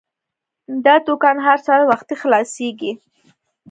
دا 0.85 0.95
دوکان 1.07 1.37
هر 1.45 1.57
سهار 1.65 1.81
وختي 1.91 2.15
خلاصیږي. 2.21 2.91